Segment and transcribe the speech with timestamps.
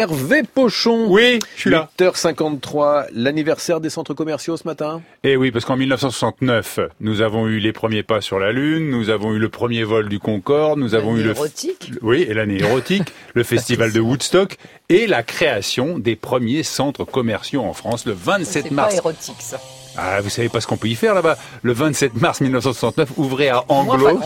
[0.00, 1.06] Hervé Pochon.
[1.08, 1.90] Oui, je suis là.
[1.98, 7.58] 8h53, l'anniversaire des centres commerciaux ce matin Eh oui, parce qu'en 1969, nous avons eu
[7.58, 10.94] les premiers pas sur la Lune, nous avons eu le premier vol du Concorde, nous
[10.94, 11.30] avons eu le...
[11.30, 14.56] érotique Oui, et l'année érotique, le festival de Woodstock
[14.88, 18.94] et la création des premiers centres commerciaux en France le 27 mars.
[18.94, 19.60] C'est pas érotique ça.
[19.96, 21.36] Ah, vous savez pas ce qu'on peut y faire là-bas.
[21.62, 24.20] Le 27 mars 1969, ouvré à Anglo,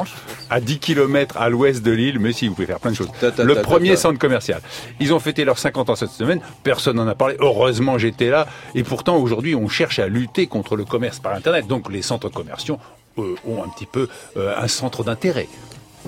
[0.50, 3.10] à 10 km à l'ouest de l'île, mais si, vous pouvez faire plein de choses.
[3.38, 4.60] Le premier centre commercial.
[5.00, 8.46] Ils ont fêté leurs 50 ans cette semaine, personne n'en a parlé, heureusement j'étais là,
[8.74, 12.28] et pourtant aujourd'hui on cherche à lutter contre le commerce par Internet, donc les centres
[12.28, 12.78] commerciaux
[13.18, 15.48] euh, ont un petit peu euh, un centre d'intérêt.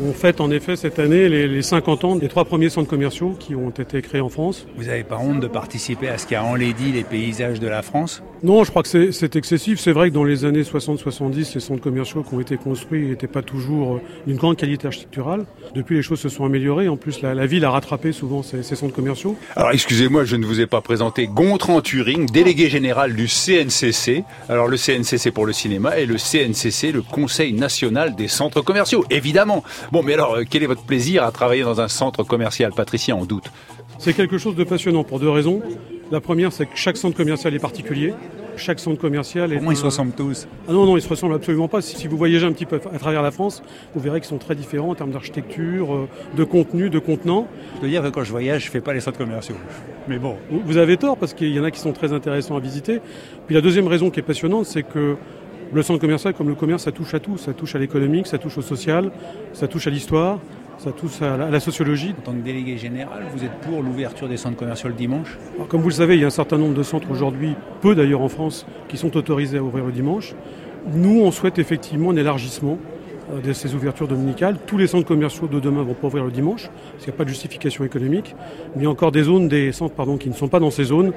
[0.03, 3.37] On fête en effet cette année les, les 50 ans des trois premiers centres commerciaux
[3.39, 4.67] qui ont été créés en France.
[4.77, 7.81] Vous n'avez pas honte de participer à ce qui a enlaidi les paysages de la
[7.83, 8.21] France?
[8.43, 9.79] Non, je crois que c'est- excessif.
[9.79, 13.29] C'est vrai que dans les années 60-70, les centres commerciaux qui ont été construits n'étaient
[13.29, 15.45] pas toujours euh, d'une grande qualité architecturale.
[15.77, 16.89] Depuis, les choses se sont améliorées.
[16.89, 19.37] En plus, la, la ville a rattrapé souvent ces, ces centres commerciaux.
[19.55, 24.25] Alors excusez-moi, je ne vous ai pas présenté Gontran Turing, délégué général du CNCC.
[24.49, 29.05] Alors le CNCC pour le cinéma et le CNCC, le Conseil national des centres commerciaux,
[29.11, 29.63] évidemment.
[29.93, 33.15] Bon, mais alors, euh, quel est votre plaisir à travailler dans un centre commercial Patricia
[33.15, 33.51] en doute?
[33.99, 35.63] C'est quelque chose de passionnant pour deux raisons.
[36.11, 38.13] La première, c'est que chaque centre commercial est particulier.
[38.57, 39.59] Chaque centre commercial est.
[39.59, 40.47] Au moins ils se ressemblent tous.
[40.69, 41.83] Ah non, non, ils se ressemblent absolument pas.
[41.83, 43.63] Si vous voyagez un petit peu à travers la France,
[43.95, 47.49] vous verrez qu'ils sont très différents en termes d'architecture, euh, de contenu, de contenant.
[47.77, 49.57] Je dois dire que quand je voyage, je fais pas les centres commerciaux.
[50.07, 52.61] Mais bon, vous avez tort parce qu'il y en a qui sont très intéressants à
[52.61, 53.01] visiter.
[53.47, 55.17] Puis la deuxième raison qui est passionnante, c'est que
[55.75, 57.37] le centre commercial, comme le commerce, ça touche à tout.
[57.37, 59.11] Ça touche à l'économique, ça touche au social,
[59.53, 60.39] ça touche à l'histoire,
[60.79, 62.15] ça touche à la, à la sociologie.
[62.19, 65.39] en tant que délégué général, vous êtes pour l'ouverture des centres commerciaux le dimanche?
[65.57, 67.95] Alors, comme vous le savez, il y a un certain nombre de centres aujourd'hui, peu
[67.95, 70.35] d'ailleurs en France, qui sont autorisés à ouvrir le dimanche.
[70.93, 72.79] Nous, on souhaite effectivement un élargissement
[73.33, 74.59] euh, de ces ouvertures dominicales.
[74.67, 77.19] Tous les centres commerciaux de demain vont pas ouvrir le dimanche, parce qu'il n'y a
[77.19, 78.35] pas de justification économique.
[78.75, 80.71] Mais il y a encore des zones, des centres pardon, qui ne sont pas dans
[80.71, 81.13] ces zones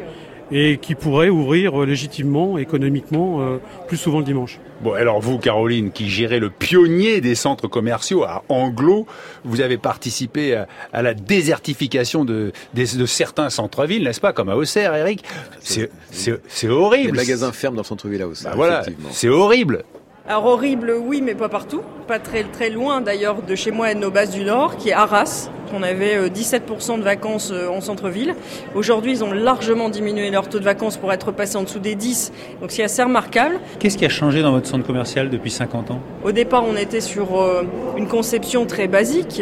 [0.52, 4.60] et qui pourraient ouvrir euh, légitimement, économiquement, euh, plus souvent le dimanche.
[4.82, 9.08] Bon, alors vous, Caroline, qui gérez le pionnier des centres commerciaux à Anglo,
[9.44, 14.56] vous avez participé à, à la désertification de, de certains centres-villes, n'est-ce pas, comme à
[14.56, 15.24] Auxerre, Eric
[15.60, 17.18] C'est c'est- c'est Les horrible.
[17.18, 18.44] magasins ferment dans le centre-ville là aussi.
[18.44, 19.84] Bah voilà, c'est horrible.
[20.28, 21.82] Alors horrible, oui, mais pas partout.
[22.08, 24.90] Pas très très loin d'ailleurs de chez moi et de nos bases du Nord, qui
[24.90, 25.50] est Arras.
[25.74, 28.36] On avait euh, 17% de vacances euh, en centre-ville.
[28.76, 31.96] Aujourd'hui, ils ont largement diminué leur taux de vacances pour être passés en dessous des
[31.96, 32.32] 10.
[32.62, 33.60] Donc c'est assez remarquable.
[33.80, 36.00] Qu'est-ce qui a changé dans votre centre commercial depuis 50 ans?
[36.24, 37.64] Au départ, on était sur euh,
[37.98, 39.42] une conception très basique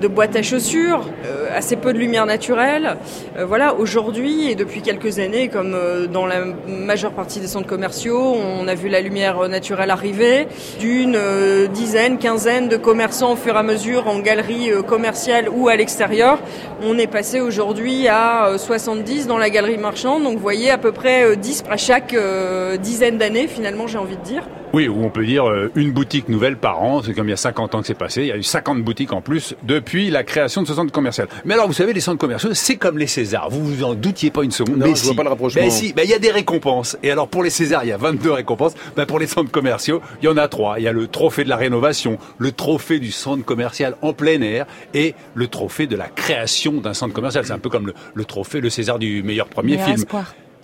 [0.00, 2.96] de boîte à chaussures, euh, assez peu de lumière naturelle.
[3.38, 7.66] Euh, voilà, aujourd'hui et depuis quelques années, comme euh, dans la majeure partie des centres
[7.66, 10.46] commerciaux, on a vu la lumière euh, naturelle arriver,
[10.80, 15.48] d'une euh, dizaine, quinzaine de commerçants au fur et à mesure en galerie euh, commerciale
[15.48, 16.38] ou à l'extérieur.
[16.82, 20.78] On est passé aujourd'hui à euh, 70 dans la galerie marchande, donc vous voyez à
[20.78, 24.44] peu près euh, 10 à chaque euh, dizaine d'années finalement, j'ai envie de dire.
[24.74, 27.34] Oui, ou on peut dire euh, une boutique nouvelle par an, c'est comme il y
[27.34, 30.10] a 50 ans que c'est passé, il y a eu 50 boutiques en plus depuis
[30.10, 31.28] la création de ce centre commercial.
[31.44, 34.32] Mais alors vous savez, les centres commerciaux, c'est comme les Césars, vous vous en doutiez
[34.32, 34.78] pas une seconde.
[34.78, 35.06] Non, mais je si.
[35.06, 35.62] vois pas le rapprochement.
[35.62, 36.98] Mais si, ben, il y a des récompenses.
[37.04, 40.02] Et alors pour les Césars, il y a 22 récompenses, ben, pour les centres commerciaux,
[40.20, 40.80] il y en a trois.
[40.80, 44.42] Il y a le trophée de la rénovation, le trophée du centre commercial en plein
[44.42, 47.46] air et le trophée de la création d'un centre commercial.
[47.46, 50.02] C'est un peu comme le, le trophée, le César du meilleur premier film.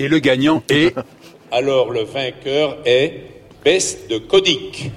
[0.00, 0.96] Et le gagnant est...
[1.52, 4.90] Alors le vainqueur est Bess de Codic.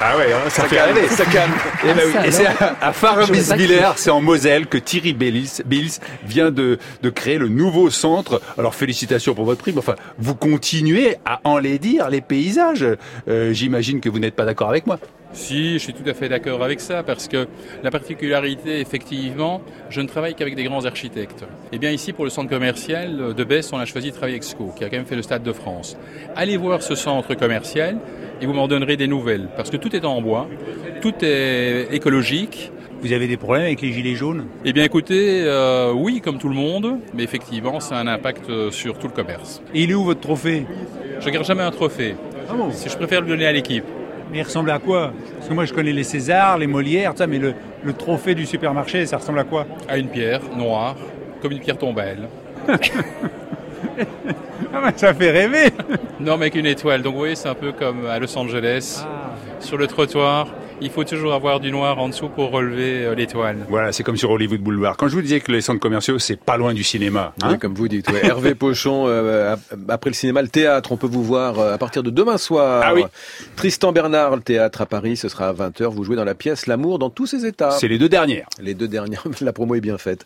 [0.00, 1.08] Ah ouais, hein, ça, Ça fait calme, rêver.
[1.08, 1.52] ça calme.
[1.84, 2.12] Eh oui.
[2.12, 5.92] Ça, Et c'est à, à c'est en Moselle, que Thierry Bills, Bills
[6.24, 8.40] vient de, de créer le nouveau centre.
[8.58, 12.84] Alors félicitations pour votre prix, mais enfin, vous continuez à enlaidir les paysages.
[13.28, 14.98] Euh, J'imagine que vous n'êtes pas d'accord avec moi.
[15.34, 17.46] Si, je suis tout à fait d'accord avec ça, parce que
[17.82, 21.44] la particularité, effectivement, je ne travaille qu'avec des grands architectes.
[21.70, 24.44] Et bien ici, pour le centre commercial de Besse, on a choisi de travailler avec
[24.44, 25.98] SCO, qui a quand même fait le Stade de France.
[26.34, 27.98] Allez voir ce centre commercial
[28.40, 30.48] et vous m'en donnerez des nouvelles, parce que tout est en bois,
[31.00, 32.72] tout est écologique.
[33.00, 34.46] Vous avez des problèmes avec les gilets jaunes?
[34.64, 38.50] Eh bien écoutez, euh, oui, comme tout le monde, mais effectivement, ça a un impact
[38.50, 39.62] euh, sur tout le commerce.
[39.72, 40.66] Et il est où votre trophée?
[41.20, 42.16] Je garde jamais un trophée.
[42.72, 43.84] Si je préfère le donner à l'équipe.
[44.32, 45.12] Mais il ressemble à quoi?
[45.36, 47.54] Parce que moi je connais les Césars, les Molières, tout ça, mais le,
[47.84, 49.64] le trophée du supermarché, ça ressemble à quoi?
[49.88, 50.96] À une pierre noire,
[51.40, 52.28] comme une pierre tombelle.
[54.72, 55.70] Ah bah, Ça fait rêver
[56.20, 57.02] Non, mais avec une étoile.
[57.02, 59.04] Donc, vous voyez, c'est un peu comme à Los Angeles.
[59.60, 60.46] Sur le trottoir,
[60.80, 63.56] il faut toujours avoir du noir en dessous pour relever euh, l'étoile.
[63.68, 64.96] Voilà, c'est comme sur Hollywood Boulevard.
[64.96, 67.32] Quand je vous disais que les centres commerciaux, c'est pas loin du cinéma.
[67.42, 67.48] hein.
[67.52, 68.08] Oui, comme vous dites.
[68.10, 68.24] ouais.
[68.24, 71.78] Hervé Pochon, euh, ap- après le cinéma, le théâtre, on peut vous voir euh, à
[71.78, 72.82] partir de demain soir.
[72.86, 73.02] Ah oui.
[73.56, 75.86] Tristan Bernard, le théâtre à Paris, ce sera à 20h.
[75.88, 77.72] Vous jouez dans la pièce L'amour dans tous ses états.
[77.72, 78.46] c'est les deux dernières.
[78.60, 80.16] Les deux dernières, la promo est bien faite.